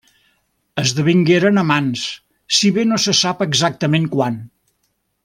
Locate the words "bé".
2.79-2.87